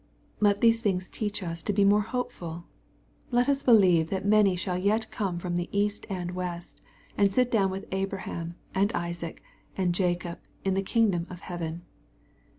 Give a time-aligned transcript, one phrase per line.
[0.39, 2.63] Let these things teach us to be more hopeful.
[3.29, 6.81] Let us believe that many shall yet come from the east and west,
[7.19, 9.43] and sit down with Abraham, and Isaac,
[9.77, 11.83] and Jacob, in the kingdom of heaven.